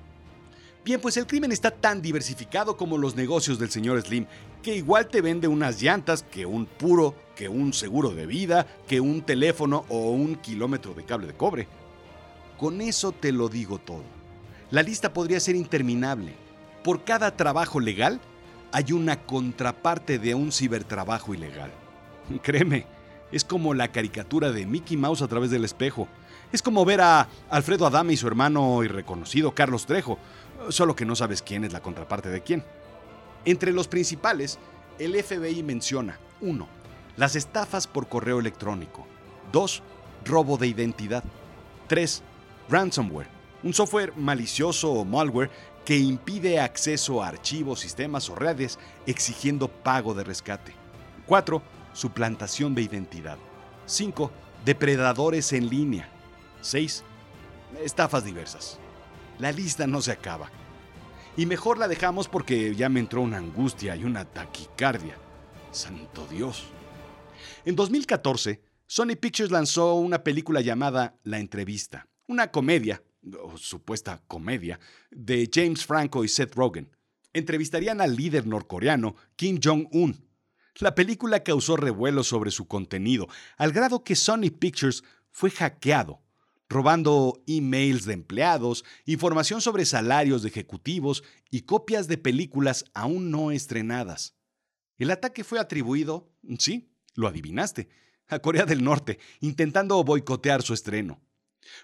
Bien, 0.84 1.00
pues 1.00 1.16
el 1.16 1.26
crimen 1.26 1.50
está 1.50 1.72
tan 1.72 2.00
diversificado 2.00 2.76
como 2.76 2.98
los 2.98 3.16
negocios 3.16 3.58
del 3.58 3.72
señor 3.72 4.00
Slim 4.00 4.26
que 4.62 4.76
igual 4.76 5.08
te 5.08 5.22
vende 5.22 5.48
unas 5.48 5.82
llantas 5.82 6.22
que 6.22 6.46
un 6.46 6.66
puro, 6.66 7.16
que 7.34 7.48
un 7.48 7.72
seguro 7.72 8.10
de 8.10 8.26
vida, 8.26 8.64
que 8.86 9.00
un 9.00 9.22
teléfono 9.22 9.84
o 9.88 10.12
un 10.12 10.36
kilómetro 10.36 10.94
de 10.94 11.04
cable 11.04 11.26
de 11.26 11.34
cobre. 11.34 11.66
Con 12.58 12.80
eso 12.80 13.10
te 13.10 13.32
lo 13.32 13.48
digo 13.48 13.80
todo. 13.80 14.04
La 14.70 14.84
lista 14.84 15.12
podría 15.12 15.40
ser 15.40 15.56
interminable. 15.56 16.32
Por 16.84 17.02
cada 17.02 17.36
trabajo 17.36 17.80
legal 17.80 18.20
hay 18.74 18.90
una 18.90 19.20
contraparte 19.20 20.18
de 20.18 20.34
un 20.34 20.50
cibertrabajo 20.50 21.32
ilegal. 21.32 21.70
Créeme, 22.42 22.86
es 23.30 23.44
como 23.44 23.72
la 23.72 23.92
caricatura 23.92 24.50
de 24.50 24.66
Mickey 24.66 24.96
Mouse 24.96 25.22
a 25.22 25.28
través 25.28 25.52
del 25.52 25.64
espejo. 25.64 26.08
Es 26.50 26.60
como 26.60 26.84
ver 26.84 27.00
a 27.00 27.28
Alfredo 27.50 27.86
Adame 27.86 28.14
y 28.14 28.16
su 28.16 28.26
hermano 28.26 28.82
irreconocido 28.82 29.54
Carlos 29.54 29.86
Trejo, 29.86 30.18
solo 30.70 30.96
que 30.96 31.04
no 31.04 31.14
sabes 31.14 31.40
quién 31.40 31.62
es 31.62 31.72
la 31.72 31.82
contraparte 31.82 32.30
de 32.30 32.42
quién. 32.42 32.64
Entre 33.44 33.72
los 33.72 33.86
principales, 33.86 34.58
el 34.98 35.14
FBI 35.22 35.62
menciona 35.62 36.18
1. 36.40 36.66
Las 37.16 37.36
estafas 37.36 37.86
por 37.86 38.08
correo 38.08 38.40
electrónico. 38.40 39.06
2. 39.52 39.84
Robo 40.24 40.56
de 40.56 40.66
identidad. 40.66 41.22
3. 41.86 42.24
Ransomware, 42.68 43.28
un 43.62 43.72
software 43.72 44.12
malicioso 44.16 44.90
o 44.90 45.04
malware 45.04 45.50
que 45.84 45.98
impide 45.98 46.60
acceso 46.60 47.22
a 47.22 47.28
archivos, 47.28 47.80
sistemas 47.80 48.30
o 48.30 48.34
redes 48.34 48.78
exigiendo 49.06 49.68
pago 49.68 50.14
de 50.14 50.24
rescate. 50.24 50.74
4. 51.26 51.62
Suplantación 51.92 52.74
de 52.74 52.82
identidad. 52.82 53.38
5. 53.86 54.30
Depredadores 54.64 55.52
en 55.52 55.68
línea. 55.68 56.08
6. 56.62 57.04
Estafas 57.82 58.24
diversas. 58.24 58.78
La 59.38 59.52
lista 59.52 59.86
no 59.86 60.00
se 60.00 60.12
acaba. 60.12 60.50
Y 61.36 61.46
mejor 61.46 61.78
la 61.78 61.88
dejamos 61.88 62.28
porque 62.28 62.74
ya 62.74 62.88
me 62.88 63.00
entró 63.00 63.20
una 63.20 63.38
angustia 63.38 63.96
y 63.96 64.04
una 64.04 64.24
taquicardia. 64.24 65.16
Santo 65.70 66.26
Dios. 66.28 66.64
En 67.64 67.74
2014, 67.74 68.62
Sony 68.86 69.16
Pictures 69.20 69.50
lanzó 69.50 69.94
una 69.94 70.22
película 70.22 70.60
llamada 70.60 71.16
La 71.24 71.38
Entrevista, 71.38 72.06
una 72.26 72.50
comedia, 72.50 73.02
o 73.42 73.56
supuesta 73.56 74.22
comedia, 74.26 74.78
de 75.10 75.48
James 75.52 75.84
Franco 75.84 76.24
y 76.24 76.28
Seth 76.28 76.54
Rogen. 76.54 76.90
Entrevistarían 77.32 78.00
al 78.00 78.16
líder 78.16 78.46
norcoreano 78.46 79.16
Kim 79.36 79.58
Jong-un. 79.62 80.28
La 80.76 80.94
película 80.94 81.42
causó 81.42 81.76
revuelo 81.76 82.24
sobre 82.24 82.50
su 82.50 82.66
contenido, 82.66 83.28
al 83.56 83.72
grado 83.72 84.04
que 84.04 84.16
Sony 84.16 84.50
Pictures 84.58 85.04
fue 85.30 85.50
hackeado 85.50 86.24
robando 86.68 87.42
emails 87.46 88.04
de 88.04 88.14
empleados, 88.14 88.84
información 89.04 89.60
sobre 89.60 89.84
salarios 89.84 90.42
de 90.42 90.48
ejecutivos 90.48 91.22
y 91.50 91.62
copias 91.62 92.08
de 92.08 92.18
películas 92.18 92.84
aún 92.94 93.30
no 93.30 93.50
estrenadas. 93.50 94.34
El 94.98 95.10
ataque 95.10 95.44
fue 95.44 95.60
atribuido, 95.60 96.32
sí, 96.58 96.92
lo 97.14 97.28
adivinaste, 97.28 97.88
a 98.26 98.38
Corea 98.38 98.64
del 98.64 98.82
Norte, 98.82 99.18
intentando 99.40 100.02
boicotear 100.02 100.62
su 100.62 100.74
estreno. 100.74 101.20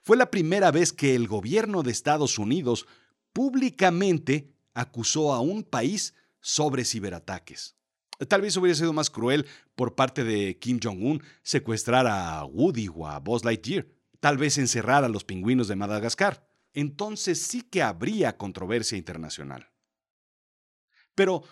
Fue 0.03 0.17
la 0.17 0.31
primera 0.31 0.71
vez 0.71 0.93
que 0.93 1.15
el 1.15 1.29
gobierno 1.29 1.83
de 1.83 1.91
Estados 1.91 2.39
Unidos 2.39 2.87
públicamente 3.33 4.53
acusó 4.75 5.33
a 5.33 5.41
un 5.41 5.63
país 5.63 6.15
sobre 6.41 6.85
ciberataques. 6.85 7.77
Tal 8.29 8.43
vez 8.43 8.57
hubiera 8.57 8.77
sido 8.77 8.93
más 8.93 9.09
cruel 9.09 9.47
por 9.75 9.95
parte 9.95 10.25
de 10.25 10.59
Kim 10.59 10.79
Jong-un 10.83 11.23
secuestrar 11.43 12.07
a 12.07 12.45
Woody 12.45 12.89
o 12.95 13.07
a 13.07 13.19
Buzz 13.19 13.45
Lightyear, 13.45 13.87
tal 14.21 14.37
vez 14.37 14.59
encerrar 14.59 15.05
a 15.05 15.09
los 15.09 15.25
pingüinos 15.25 15.69
de 15.69 15.77
Madagascar. 15.77 16.47
Entonces 16.75 17.41
sí 17.41 17.63
que 17.63 17.83
habría 17.83 18.37
controversia 18.37 18.99
internacional. 18.99 19.71
Pero 21.15 21.43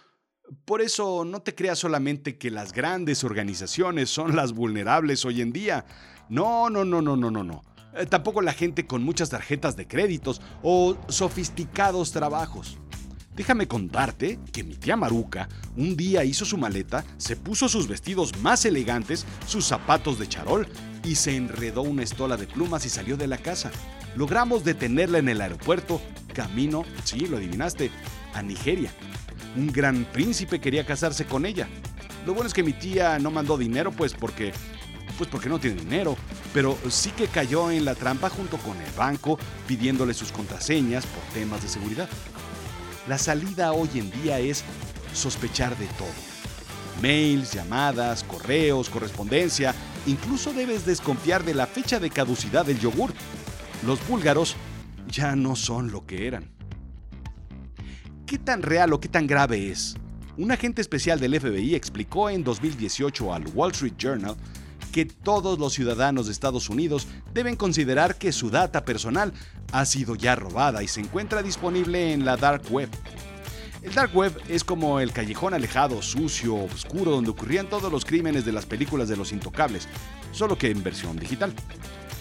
por 0.64 0.80
eso 0.80 1.24
no 1.24 1.42
te 1.42 1.54
creas 1.54 1.78
solamente 1.78 2.38
que 2.38 2.50
las 2.50 2.72
grandes 2.72 3.24
organizaciones 3.24 4.10
son 4.10 4.36
las 4.36 4.52
vulnerables 4.52 5.24
hoy 5.24 5.40
en 5.40 5.52
día. 5.52 5.86
No, 6.28 6.70
no, 6.70 6.84
no, 6.84 7.02
no, 7.02 7.16
no, 7.16 7.30
no, 7.30 7.44
no. 7.44 7.62
Eh, 7.94 8.06
tampoco 8.06 8.42
la 8.42 8.52
gente 8.52 8.86
con 8.86 9.02
muchas 9.02 9.30
tarjetas 9.30 9.76
de 9.76 9.86
créditos 9.86 10.40
o 10.62 10.96
sofisticados 11.08 12.12
trabajos. 12.12 12.78
Déjame 13.34 13.68
contarte 13.68 14.38
que 14.52 14.64
mi 14.64 14.74
tía 14.74 14.96
Maruca 14.96 15.48
un 15.76 15.96
día 15.96 16.24
hizo 16.24 16.44
su 16.44 16.58
maleta, 16.58 17.04
se 17.18 17.36
puso 17.36 17.68
sus 17.68 17.86
vestidos 17.86 18.36
más 18.40 18.64
elegantes, 18.64 19.24
sus 19.46 19.64
zapatos 19.64 20.18
de 20.18 20.28
charol 20.28 20.66
y 21.04 21.14
se 21.14 21.36
enredó 21.36 21.82
una 21.82 22.02
estola 22.02 22.36
de 22.36 22.48
plumas 22.48 22.84
y 22.84 22.88
salió 22.88 23.16
de 23.16 23.28
la 23.28 23.38
casa. 23.38 23.70
Logramos 24.16 24.64
detenerla 24.64 25.18
en 25.18 25.28
el 25.28 25.40
aeropuerto, 25.40 26.00
camino, 26.34 26.84
sí, 27.04 27.26
lo 27.26 27.36
adivinaste, 27.36 27.92
a 28.34 28.42
Nigeria. 28.42 28.90
Un 29.56 29.68
gran 29.68 30.04
príncipe 30.04 30.60
quería 30.60 30.84
casarse 30.84 31.24
con 31.24 31.46
ella. 31.46 31.68
Lo 32.26 32.34
bueno 32.34 32.48
es 32.48 32.54
que 32.54 32.64
mi 32.64 32.72
tía 32.72 33.20
no 33.20 33.30
mandó 33.30 33.56
dinero, 33.56 33.92
pues 33.92 34.14
porque 34.14 34.52
pues 35.18 35.28
porque 35.28 35.48
no 35.48 35.58
tiene 35.58 35.82
dinero, 35.82 36.16
pero 36.54 36.78
sí 36.88 37.10
que 37.10 37.26
cayó 37.26 37.70
en 37.70 37.84
la 37.84 37.96
trampa 37.96 38.30
junto 38.30 38.56
con 38.58 38.80
el 38.80 38.90
banco 38.92 39.38
pidiéndole 39.66 40.14
sus 40.14 40.30
contraseñas 40.30 41.04
por 41.04 41.22
temas 41.34 41.60
de 41.60 41.68
seguridad. 41.68 42.08
La 43.08 43.18
salida 43.18 43.72
hoy 43.72 43.90
en 43.96 44.10
día 44.22 44.38
es 44.38 44.64
sospechar 45.12 45.76
de 45.76 45.86
todo. 45.86 46.08
Mails, 47.02 47.52
llamadas, 47.52 48.22
correos, 48.24 48.88
correspondencia, 48.88 49.74
incluso 50.06 50.52
debes 50.52 50.86
desconfiar 50.86 51.44
de 51.44 51.54
la 51.54 51.66
fecha 51.66 51.98
de 51.98 52.10
caducidad 52.10 52.64
del 52.64 52.78
yogur. 52.78 53.12
Los 53.84 54.06
búlgaros 54.06 54.56
ya 55.08 55.34
no 55.34 55.56
son 55.56 55.90
lo 55.90 56.06
que 56.06 56.26
eran. 56.26 56.50
¿Qué 58.26 58.38
tan 58.38 58.62
real 58.62 58.92
o 58.92 59.00
qué 59.00 59.08
tan 59.08 59.26
grave 59.26 59.70
es? 59.70 59.96
Un 60.36 60.52
agente 60.52 60.80
especial 60.80 61.18
del 61.18 61.40
FBI 61.40 61.74
explicó 61.74 62.30
en 62.30 62.44
2018 62.44 63.34
al 63.34 63.46
Wall 63.48 63.72
Street 63.72 63.94
Journal 63.98 64.36
que 64.88 65.06
todos 65.06 65.58
los 65.58 65.72
ciudadanos 65.72 66.26
de 66.26 66.32
Estados 66.32 66.68
Unidos 66.68 67.06
deben 67.32 67.56
considerar 67.56 68.16
que 68.16 68.32
su 68.32 68.50
data 68.50 68.84
personal 68.84 69.32
ha 69.72 69.84
sido 69.84 70.14
ya 70.14 70.34
robada 70.34 70.82
y 70.82 70.88
se 70.88 71.00
encuentra 71.00 71.42
disponible 71.42 72.12
en 72.12 72.24
la 72.24 72.36
Dark 72.36 72.62
Web. 72.70 72.88
El 73.82 73.94
Dark 73.94 74.14
Web 74.14 74.40
es 74.48 74.64
como 74.64 74.98
el 75.00 75.12
callejón 75.12 75.54
alejado, 75.54 76.02
sucio, 76.02 76.56
oscuro, 76.56 77.12
donde 77.12 77.30
ocurrían 77.30 77.68
todos 77.68 77.92
los 77.92 78.04
crímenes 78.04 78.44
de 78.44 78.52
las 78.52 78.66
películas 78.66 79.08
de 79.08 79.16
los 79.16 79.32
intocables, 79.32 79.88
solo 80.32 80.58
que 80.58 80.70
en 80.70 80.82
versión 80.82 81.16
digital. 81.16 81.54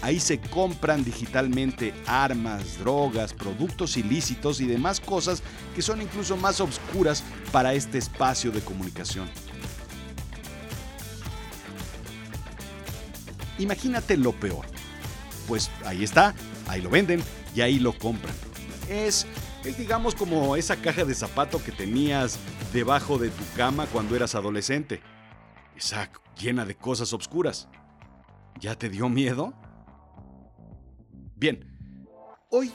Ahí 0.04 0.20
se 0.20 0.40
compran 0.40 1.04
digitalmente 1.04 1.94
armas, 2.06 2.78
drogas, 2.80 3.34
productos 3.34 3.98
ilícitos 3.98 4.62
y 4.62 4.68
demás 4.68 5.00
cosas 5.00 5.42
que 5.76 5.82
son 5.82 6.02
incluso 6.02 6.38
más 6.38 6.62
obscuras 6.62 7.24
para 7.52 7.74
este 7.74 7.98
espacio 7.98 8.52
de 8.52 8.62
comunicación. 8.62 9.28
Imagínate 13.60 14.18
lo 14.18 14.34
peor. 14.34 14.66
Pues 15.48 15.72
ahí 15.86 16.04
está, 16.04 16.36
ahí 16.68 16.82
lo 16.82 16.90
venden 16.90 17.24
y 17.56 17.62
ahí 17.62 17.80
lo 17.80 17.98
compran. 17.98 18.36
Es, 18.90 19.26
es 19.64 19.78
digamos 19.78 20.16
como 20.16 20.56
esa 20.56 20.76
caja 20.78 21.06
de 21.06 21.14
zapato 21.14 21.64
que 21.64 21.72
tenías 21.72 22.40
debajo 22.74 23.18
de 23.18 23.30
tu 23.30 23.44
cama 23.56 23.86
cuando 23.88 24.16
eras 24.16 24.36
adolescente. 24.36 25.02
Esa 25.76 26.10
llena 26.40 26.66
de 26.66 26.76
cosas 26.76 27.14
obscuras. 27.14 27.68
¿Ya 28.60 28.76
te 28.76 28.90
dio 28.90 29.08
miedo? 29.10 29.54
Bien, 31.36 31.78
hoy 32.50 32.72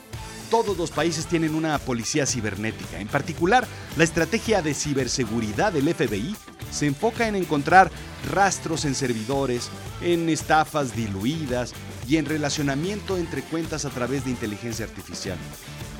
todos 0.51 0.77
los 0.77 0.91
países 0.91 1.27
tienen 1.27 1.55
una 1.55 1.79
policía 1.79 2.27
cibernética. 2.27 3.01
En 3.01 3.09
particular, 3.09 3.67
la 3.97 4.05
estrategia 4.05 4.62
de 4.62 4.75
ciberseguridad 4.75 5.73
del 5.73 5.93
FBI 5.93 6.37
se 6.73 6.87
enfoca 6.87 7.29
en 7.29 7.37
encontrar 7.37 7.91
rastros 8.31 8.85
en 8.85 8.95
servidores, 8.95 9.71
en 10.00 10.29
estafas 10.29 10.97
diluidas 10.97 11.73
y 12.09 12.17
en 12.17 12.25
relacionamiento 12.25 13.17
entre 13.17 13.43
cuentas 13.43 13.85
a 13.85 13.91
través 13.91 14.25
de 14.25 14.31
inteligencia 14.31 14.85
artificial. 14.85 15.38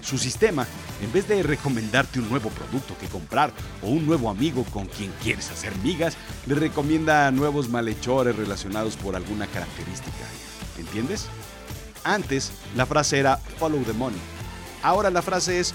Su 0.03 0.19
sistema, 0.19 0.67
en 1.01 1.13
vez 1.13 1.29
de 1.29 1.43
recomendarte 1.45 2.19
un 2.19 2.29
nuevo 2.29 2.51
producto 2.51 2.97
que 2.99 3.07
comprar 3.07 3.53
o 3.83 3.89
un 3.89 4.05
nuevo 4.05 4.29
amigo 4.31 4.65
con 4.65 4.87
quien 4.87 5.13
quieres 5.23 5.51
hacer 5.51 5.77
migas, 5.79 6.17
le 6.47 6.57
recomienda 6.57 7.31
nuevos 7.31 7.69
malhechores 7.69 8.35
relacionados 8.35 8.97
por 8.97 9.15
alguna 9.15 9.47
característica. 9.47 10.27
¿Entiendes? 10.79 11.27
Antes, 12.03 12.51
la 12.75 12.85
frase 12.85 13.21
era 13.21 13.37
follow 13.37 13.81
the 13.85 13.93
money. 13.93 14.19
Ahora 14.83 15.11
la 15.11 15.23
frase 15.23 15.61
es 15.61 15.73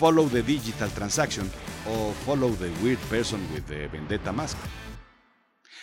follow 0.00 0.28
the 0.28 0.42
digital 0.42 0.90
transaction 0.90 1.48
o 1.88 2.12
follow 2.24 2.54
the 2.56 2.70
weird 2.82 2.98
person 3.08 3.40
with 3.52 3.64
the 3.64 3.88
vendetta 3.88 4.32
mask. 4.32 4.56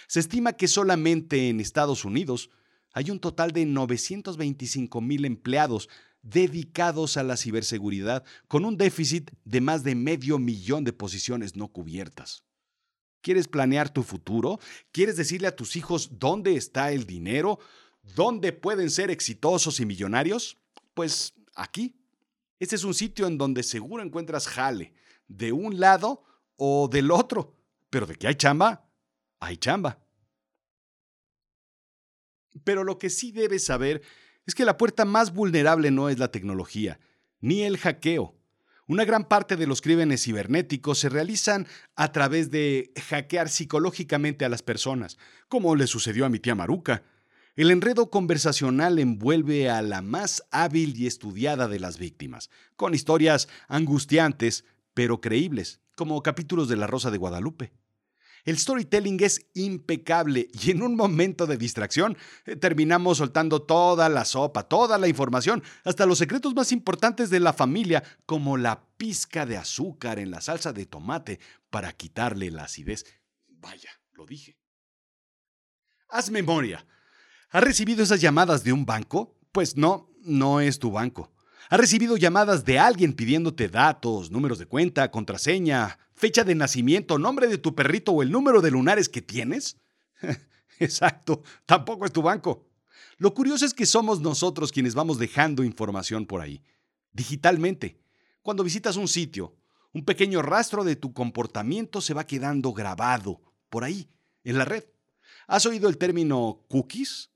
Se 0.08 0.20
estima 0.20 0.54
que 0.54 0.68
solamente 0.68 1.50
en 1.50 1.60
Estados 1.60 2.06
Unidos 2.06 2.50
hay 2.94 3.10
un 3.12 3.20
total 3.20 3.52
de 3.52 3.66
925 3.66 5.02
mil 5.02 5.26
empleados 5.26 5.90
dedicados 6.22 7.18
a 7.18 7.24
la 7.24 7.38
ciberseguridad, 7.38 8.24
con 8.48 8.66
un 8.66 8.78
déficit 8.78 9.32
de 9.44 9.62
más 9.62 9.84
de 9.84 9.96
medio 9.96 10.40
millón 10.40 10.84
de 10.84 10.94
posiciones 10.94 11.56
no 11.56 11.68
cubiertas. 11.68 12.44
¿Quieres 13.22 13.48
planear 13.48 13.92
tu 13.92 14.04
futuro? 14.04 14.60
¿Quieres 14.92 15.18
decirle 15.18 15.48
a 15.48 15.56
tus 15.56 15.76
hijos 15.76 16.20
dónde 16.20 16.56
está 16.56 16.92
el 16.92 17.06
dinero? 17.06 17.60
¿Dónde 18.16 18.54
pueden 18.54 18.90
ser 18.90 19.12
exitosos 19.12 19.80
y 19.80 19.86
millonarios? 19.86 20.58
Pues 20.94 21.34
aquí. 21.56 21.96
Este 22.60 22.76
es 22.76 22.84
un 22.84 22.94
sitio 22.94 23.28
en 23.28 23.38
donde 23.38 23.64
seguro 23.64 24.02
encuentras 24.02 24.48
jale, 24.48 24.94
de 25.28 25.52
un 25.52 25.80
lado 25.80 26.24
o 26.56 26.88
del 26.88 27.12
otro 27.12 27.56
Pero 27.90 28.06
de 28.06 28.16
que 28.16 28.28
hay 28.28 28.36
chamba, 28.36 28.90
hay 29.40 29.58
chamba. 29.58 30.00
Pero 32.64 32.84
lo 32.84 32.98
que 32.98 33.10
sí 33.10 33.32
debes 33.32 33.66
saber 33.66 34.02
es 34.46 34.56
que 34.56 34.66
la 34.66 34.78
puerta 34.78 35.06
más 35.06 35.34
vulnerable 35.34 35.92
no 35.92 36.10
es 36.10 36.20
la 36.20 36.32
tecnología, 36.32 37.00
ni 37.40 37.64
el 37.64 37.78
hackeo. 37.78 38.36
Una 38.88 39.04
gran 39.04 39.28
parte 39.28 39.56
de 39.56 39.66
los 39.66 39.82
crímenes 39.82 40.24
cibernéticos 40.24 41.00
se 41.00 41.10
realizan 41.10 41.68
a 41.96 42.12
través 42.12 42.52
de 42.52 42.94
hackear 43.10 43.50
psicológicamente 43.50 44.46
a 44.46 44.50
las 44.50 44.62
personas, 44.62 45.18
como 45.48 45.76
le 45.76 45.88
sucedió 45.88 46.26
a 46.26 46.30
mi 46.30 46.40
tía 46.40 46.54
Maruca. 46.54 47.04
El 47.56 47.72
enredo 47.72 48.12
conversacional 48.12 49.00
envuelve 49.00 49.70
a 49.70 49.82
la 49.82 50.02
más 50.02 50.44
hábil 50.52 50.96
y 50.96 51.08
estudiada 51.08 51.68
de 51.68 51.80
las 51.80 51.98
víctimas, 51.98 52.52
con 52.76 52.94
historias 52.94 53.48
angustiantes 53.68 54.66
pero 54.96 55.22
creíbles, 55.22 55.82
como 55.96 56.24
capítulos 56.24 56.68
de 56.68 56.78
La 56.78 56.88
Rosa 56.88 57.12
de 57.12 57.20
Guadalupe. 57.20 57.74
El 58.46 58.58
storytelling 58.58 59.22
es 59.24 59.48
impecable 59.56 60.48
y 60.54 60.72
en 60.72 60.84
un 60.84 60.96
momento 60.96 61.48
de 61.48 61.58
distracción 61.58 62.16
eh, 62.46 62.56
terminamos 62.56 63.18
soltando 63.18 63.64
toda 63.64 64.08
la 64.08 64.24
sopa, 64.24 64.64
toda 64.64 64.98
la 64.98 65.08
información, 65.08 65.64
hasta 65.84 66.06
los 66.06 66.20
secretos 66.20 66.54
más 66.54 66.72
importantes 66.72 67.32
de 67.32 67.40
la 67.40 67.54
familia, 67.54 68.04
como 68.28 68.56
la 68.56 68.86
pizca 68.98 69.46
de 69.46 69.58
azúcar 69.58 70.20
en 70.20 70.32
la 70.32 70.42
salsa 70.42 70.74
de 70.74 70.86
tomate 70.86 71.40
para 71.72 71.92
quitarle 71.92 72.52
la 72.52 72.66
acidez. 72.66 73.06
Vaya, 73.48 73.90
lo 74.14 74.26
dije. 74.26 74.58
Haz 76.10 76.30
memoria. 76.30 76.86
¿Has 77.50 77.64
recibido 77.64 78.04
esas 78.04 78.22
llamadas 78.22 78.64
de 78.64 78.74
un 78.74 78.86
banco? 78.86 79.36
Pues 79.52 79.76
no, 79.76 80.12
no 80.22 80.62
es 80.62 80.78
tu 80.78 80.92
banco. 80.92 81.35
¿Has 81.68 81.80
recibido 81.80 82.16
llamadas 82.16 82.64
de 82.64 82.78
alguien 82.78 83.14
pidiéndote 83.14 83.70
datos, 83.70 84.30
números 84.30 84.60
de 84.60 84.68
cuenta, 84.68 85.10
contraseña, 85.10 85.98
fecha 86.14 86.44
de 86.44 86.54
nacimiento, 86.54 87.18
nombre 87.18 87.48
de 87.48 87.58
tu 87.58 87.74
perrito 87.74 88.12
o 88.12 88.22
el 88.22 88.32
número 88.32 88.62
de 88.62 88.70
lunares 88.70 89.10
que 89.10 89.24
tienes? 89.24 89.78
Exacto, 90.80 91.42
tampoco 91.66 92.06
es 92.06 92.12
tu 92.12 92.22
banco. 92.22 92.68
Lo 93.18 93.34
curioso 93.34 93.66
es 93.66 93.74
que 93.74 93.88
somos 93.88 94.22
nosotros 94.22 94.72
quienes 94.72 94.94
vamos 94.94 95.18
dejando 95.18 95.64
información 95.64 96.28
por 96.28 96.42
ahí, 96.42 96.62
digitalmente. 97.14 98.00
Cuando 98.44 98.64
visitas 98.64 98.96
un 98.96 99.08
sitio, 99.08 99.56
un 99.92 100.06
pequeño 100.06 100.44
rastro 100.44 100.84
de 100.84 100.96
tu 100.96 101.14
comportamiento 101.14 102.00
se 102.00 102.14
va 102.14 102.28
quedando 102.28 102.74
grabado 102.74 103.42
por 103.70 103.84
ahí, 103.84 104.08
en 104.44 104.60
la 104.60 104.66
red. 104.66 104.84
¿Has 105.48 105.66
oído 105.66 105.90
el 105.90 105.98
término 105.98 106.64
cookies? 106.70 107.32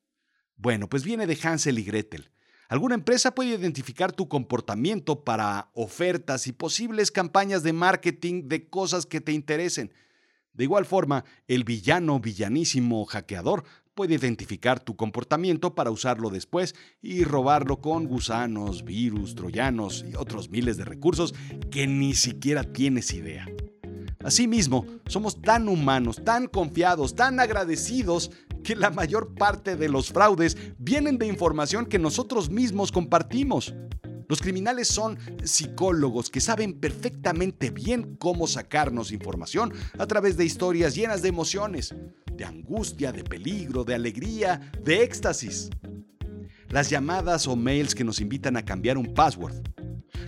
Bueno, 0.55 0.87
pues 0.87 1.03
viene 1.03 1.25
de 1.25 1.39
Hansel 1.41 1.79
y 1.79 1.83
Gretel 1.83 2.29
Alguna 2.69 2.93
empresa 2.93 3.33
puede 3.33 3.55
identificar 3.55 4.11
tu 4.11 4.29
comportamiento 4.29 5.23
para 5.23 5.71
ofertas 5.73 6.45
y 6.45 6.51
posibles 6.51 7.09
campañas 7.09 7.63
de 7.63 7.73
marketing 7.73 8.47
de 8.47 8.69
cosas 8.69 9.07
que 9.07 9.21
te 9.21 9.31
interesen. 9.31 9.91
De 10.53 10.65
igual 10.65 10.85
forma, 10.85 11.25
el 11.47 11.63
villano 11.63 12.19
villanísimo 12.19 13.03
hackeador 13.05 13.63
puede 13.95 14.13
identificar 14.13 14.79
tu 14.79 14.95
comportamiento 14.95 15.73
para 15.73 15.89
usarlo 15.89 16.29
después 16.29 16.75
y 17.01 17.23
robarlo 17.23 17.81
con 17.81 18.05
gusanos, 18.05 18.85
virus, 18.85 19.33
troyanos 19.33 20.05
y 20.07 20.15
otros 20.15 20.51
miles 20.51 20.77
de 20.77 20.85
recursos 20.85 21.33
que 21.71 21.87
ni 21.87 22.13
siquiera 22.13 22.63
tienes 22.63 23.11
idea. 23.13 23.47
Asimismo, 24.23 24.85
somos 25.07 25.41
tan 25.41 25.69
humanos, 25.69 26.21
tan 26.23 26.45
confiados, 26.45 27.15
tan 27.15 27.39
agradecidos 27.39 28.29
que 28.63 28.75
la 28.75 28.89
mayor 28.89 29.33
parte 29.33 29.75
de 29.75 29.89
los 29.89 30.11
fraudes 30.11 30.57
vienen 30.77 31.17
de 31.17 31.27
información 31.27 31.85
que 31.85 31.99
nosotros 31.99 32.49
mismos 32.49 32.91
compartimos. 32.91 33.73
Los 34.27 34.41
criminales 34.41 34.87
son 34.87 35.17
psicólogos 35.43 36.29
que 36.29 36.39
saben 36.39 36.79
perfectamente 36.79 37.71
bien 37.71 38.15
cómo 38.17 38.45
sacarnos 38.45 39.11
información 39.11 39.73
a 39.97 40.05
través 40.05 40.37
de 40.37 40.45
historias 40.45 40.93
llenas 40.93 41.23
de 41.23 41.29
emociones, 41.29 41.95
de 42.35 42.45
angustia, 42.45 43.11
de 43.11 43.23
peligro, 43.23 43.83
de 43.83 43.95
alegría, 43.95 44.71
de 44.83 45.01
éxtasis. 45.01 45.71
Las 46.69 46.91
llamadas 46.91 47.47
o 47.47 47.55
mails 47.55 47.95
que 47.95 48.03
nos 48.03 48.21
invitan 48.21 48.55
a 48.55 48.63
cambiar 48.63 48.99
un 48.99 49.15
password. 49.15 49.55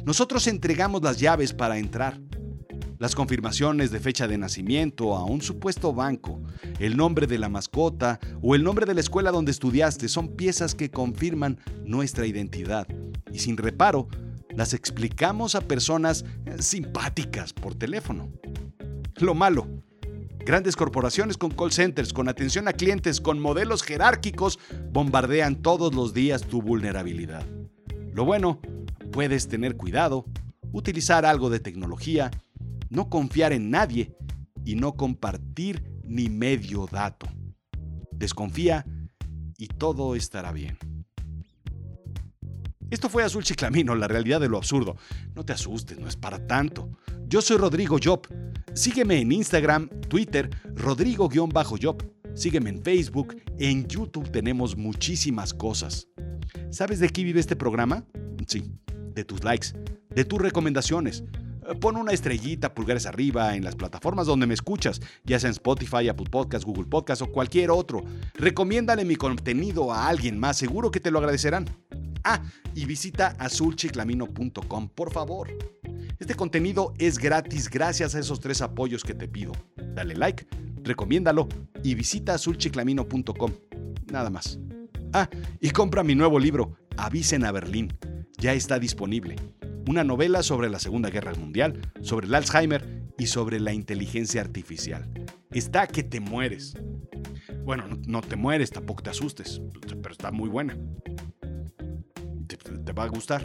Nosotros 0.04 0.48
entregamos 0.48 1.04
las 1.04 1.20
llaves 1.20 1.54
para 1.54 1.78
entrar 1.78 2.20
las 3.02 3.16
confirmaciones 3.16 3.90
de 3.90 4.00
fecha 4.00 4.28
de 4.28 4.38
nacimiento 4.38 5.16
a 5.16 5.26
un 5.26 5.42
supuesto 5.42 5.92
banco, 5.92 6.40
el 6.78 6.96
nombre 6.96 7.26
de 7.26 7.40
la 7.40 7.50
mascota 7.50 8.20
o 8.44 8.54
el 8.54 8.64
nombre 8.64 8.86
de 8.86 8.94
la 8.94 9.00
escuela 9.00 9.32
donde 9.32 9.50
estudiaste 9.50 10.08
son 10.08 10.36
piezas 10.36 10.76
que 10.76 10.92
confirman 10.92 11.58
nuestra 11.84 12.28
identidad 12.28 12.88
y 13.34 13.40
sin 13.40 13.58
reparo 13.58 14.08
las 14.56 14.76
explicamos 14.76 15.56
a 15.56 15.62
personas 15.62 16.26
eh, 16.46 16.62
simpáticas 16.62 17.54
por 17.54 17.74
teléfono. 17.74 18.32
Lo 19.16 19.34
malo, 19.34 19.68
grandes 20.46 20.76
corporaciones 20.76 21.38
con 21.38 21.50
call 21.50 21.72
centers, 21.72 22.14
con 22.14 22.30
atención 22.30 22.68
a 22.68 22.74
clientes, 22.74 23.20
con 23.20 23.40
modelos 23.40 23.82
jerárquicos, 23.82 24.60
bombardean 24.92 25.56
todos 25.56 25.96
los 25.96 26.14
días 26.14 26.44
tu 26.44 26.62
vulnerabilidad. 26.62 27.48
Lo 28.14 28.26
bueno, 28.26 28.62
puedes 29.12 29.48
tener 29.48 29.76
cuidado, 29.76 30.24
utilizar 30.72 31.26
algo 31.26 31.50
de 31.50 31.60
tecnología, 31.60 32.30
no 32.92 33.10
confiar 33.10 33.54
en 33.54 33.72
nadie 33.72 34.16
y 34.64 34.76
no 34.76 34.94
compartir 34.94 35.82
ni 36.04 36.30
medio 36.30 36.88
dato. 36.92 37.26
Desconfía 38.12 38.86
y 39.58 39.68
todo 39.68 40.16
estará 40.16 40.52
bien. 40.52 40.78
Esto 42.90 43.08
fue 43.08 43.24
Azul 43.24 43.44
Chiclamino, 43.44 43.96
la 43.96 44.10
realidad 44.10 44.42
de 44.42 44.50
lo 44.50 44.58
absurdo. 44.58 44.98
No 45.34 45.46
te 45.46 45.54
asustes, 45.54 45.98
no 45.98 46.10
es 46.10 46.18
para 46.18 46.46
tanto. 46.46 46.92
Yo 47.28 47.42
soy 47.42 47.58
Rodrigo 47.58 47.98
Job. 48.04 48.28
Sígueme 48.74 49.22
en 49.22 49.32
Instagram, 49.32 49.88
Twitter, 50.10 50.50
Rodrigo-Job. 50.76 52.12
Sígueme 52.34 52.70
en 52.70 52.84
Facebook, 52.84 53.38
en 53.58 53.88
YouTube 53.88 54.30
tenemos 54.32 54.76
muchísimas 54.76 55.54
cosas. 55.54 56.08
¿Sabes 56.70 57.00
de 57.00 57.10
qué 57.10 57.24
vive 57.24 57.40
este 57.40 57.56
programa? 57.56 58.06
Sí, 58.48 58.74
de 59.14 59.24
tus 59.24 59.44
likes, 59.46 59.68
de 60.10 60.26
tus 60.26 60.42
recomendaciones. 60.42 61.24
Pon 61.80 61.96
una 61.96 62.12
estrellita, 62.12 62.74
pulgares 62.74 63.06
arriba 63.06 63.56
en 63.56 63.64
las 63.64 63.76
plataformas 63.76 64.28
donde 64.28 64.48
me 64.48 64.54
escuchas, 64.54 65.02
ya 65.24 65.40
sea 65.40 65.50
en 65.50 65.54
Spotify, 65.54 66.10
Apple 66.10 66.28
Podcasts, 66.30 66.66
Google 66.66 66.86
Podcasts 66.86 67.22
o 67.22 67.32
cualquier 67.32 67.72
otro. 67.72 68.04
Recomiéndale 68.34 69.06
mi 69.06 69.16
contenido 69.16 69.94
a 69.94 70.08
alguien 70.08 70.40
más, 70.40 70.58
seguro 70.58 70.92
que 70.92 71.00
te 71.00 71.12
lo 71.12 71.20
agradecerán. 71.20 71.66
Ah, 72.24 72.42
y 72.76 72.86
visita 72.86 73.36
azulchiclamino.com, 73.40 74.90
por 74.90 75.12
favor. 75.12 75.50
Este 76.20 76.36
contenido 76.36 76.94
es 76.98 77.18
gratis 77.18 77.70
gracias 77.70 78.16
a 78.16 78.20
esos 78.20 78.40
tres 78.40 78.62
apoyos 78.62 79.04
que 79.04 79.14
te 79.14 79.28
pido. 79.28 79.54
Dale 79.76 80.16
like, 80.16 80.46
recomiéndalo 80.84 81.48
y 81.84 81.96
visita 81.96 82.36
azulchiclamino.com. 82.36 83.52
Nada 84.12 84.30
más. 84.30 84.60
Ah, 85.14 85.30
y 85.60 85.72
compra 85.72 86.04
mi 86.04 86.16
nuevo 86.16 86.38
libro, 86.38 86.78
Avisen 86.98 87.46
a 87.46 87.52
Berlín. 87.52 87.98
Ya 88.38 88.54
está 88.54 88.80
disponible 88.80 89.36
una 89.88 90.04
novela 90.04 90.44
sobre 90.44 90.70
la 90.70 90.80
Segunda 90.80 91.10
Guerra 91.10 91.34
Mundial, 91.34 91.80
sobre 92.02 92.28
el 92.28 92.36
Alzheimer 92.36 93.04
y 93.18 93.28
sobre 93.28 93.60
la 93.60 93.74
inteligencia 93.74 94.42
artificial. 94.42 95.10
Está 95.52 95.88
que 95.88 96.04
te 96.04 96.20
mueres. 96.20 96.74
Bueno, 97.64 97.86
no, 98.08 98.22
te 98.22 98.36
mueres, 98.36 98.72
tampoco 98.72 99.04
te 99.04 99.10
asustes, 99.10 99.62
pero 100.02 100.12
está 100.12 100.32
muy 100.32 100.50
buena. 100.50 100.78
te 102.48 102.94
va 102.94 103.04
a 103.04 103.08
gustar. 103.08 103.44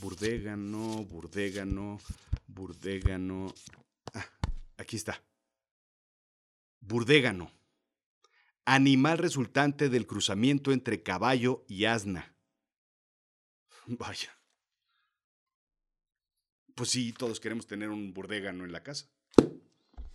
Burdégano, 0.00 1.04
burdégano, 1.04 2.00
burdégano. 2.46 3.54
Ah, 4.14 4.26
aquí 4.76 4.96
está. 4.96 5.22
Burdégano. 6.80 7.50
Animal 8.64 9.18
resultante 9.18 9.88
del 9.88 10.06
cruzamiento 10.06 10.72
entre 10.72 11.02
caballo 11.02 11.64
y 11.68 11.86
asna. 11.86 12.34
Vaya. 13.86 14.36
Pues 16.74 16.90
sí, 16.90 17.12
todos 17.12 17.40
queremos 17.40 17.66
tener 17.66 17.90
un 17.90 18.12
burdégano 18.12 18.64
en 18.64 18.72
la 18.72 18.82
casa. 18.82 19.08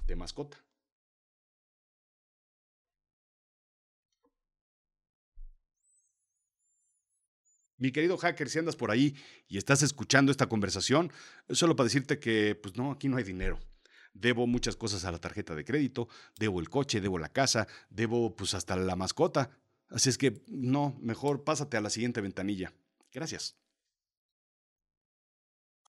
De 0.05 0.15
mascota. 0.15 0.57
Mi 7.83 7.91
querido 7.91 8.17
hacker, 8.17 8.49
si 8.49 8.59
andas 8.59 8.77
por 8.77 8.91
ahí 8.91 9.13
y 9.49 9.57
estás 9.57 9.83
escuchando 9.83 10.31
esta 10.31 10.47
conversación, 10.47 11.11
solo 11.49 11.75
para 11.75 11.83
decirte 11.83 12.17
que, 12.17 12.55
pues 12.55 12.77
no, 12.77 12.93
aquí 12.93 13.09
no 13.09 13.17
hay 13.17 13.25
dinero. 13.25 13.59
Debo 14.13 14.47
muchas 14.47 14.77
cosas 14.77 15.03
a 15.03 15.11
la 15.11 15.19
tarjeta 15.19 15.53
de 15.53 15.65
crédito, 15.65 16.07
debo 16.39 16.61
el 16.61 16.69
coche, 16.69 17.01
debo 17.01 17.19
la 17.19 17.27
casa, 17.27 17.67
debo 17.89 18.37
pues 18.37 18.53
hasta 18.53 18.77
la 18.77 18.95
mascota. 18.95 19.49
Así 19.89 20.07
es 20.07 20.17
que, 20.17 20.45
no, 20.47 20.97
mejor 21.01 21.43
pásate 21.43 21.75
a 21.75 21.81
la 21.81 21.89
siguiente 21.89 22.21
ventanilla. 22.21 22.71
Gracias. 23.11 23.57